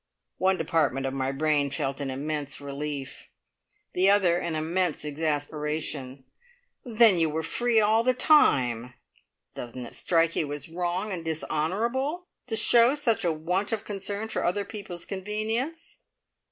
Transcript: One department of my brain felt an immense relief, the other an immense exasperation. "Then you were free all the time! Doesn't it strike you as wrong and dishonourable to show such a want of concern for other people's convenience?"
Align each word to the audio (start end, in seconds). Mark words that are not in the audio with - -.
One 0.39 0.57
department 0.57 1.05
of 1.05 1.13
my 1.13 1.31
brain 1.31 1.69
felt 1.69 2.01
an 2.01 2.09
immense 2.09 2.59
relief, 2.59 3.29
the 3.93 4.09
other 4.09 4.39
an 4.39 4.55
immense 4.55 5.05
exasperation. 5.05 6.23
"Then 6.83 7.19
you 7.19 7.29
were 7.29 7.43
free 7.43 7.79
all 7.79 8.01
the 8.01 8.15
time! 8.15 8.95
Doesn't 9.53 9.85
it 9.85 9.93
strike 9.93 10.35
you 10.35 10.51
as 10.53 10.69
wrong 10.69 11.11
and 11.11 11.23
dishonourable 11.23 12.25
to 12.47 12.55
show 12.55 12.95
such 12.95 13.23
a 13.23 13.31
want 13.31 13.71
of 13.71 13.85
concern 13.85 14.27
for 14.27 14.43
other 14.43 14.65
people's 14.65 15.05
convenience?" 15.05 15.99